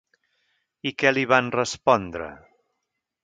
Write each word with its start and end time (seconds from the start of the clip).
I 0.89 0.93
què 1.01 1.11
li 1.17 1.25
van 1.33 1.51
respondre? 1.57 2.31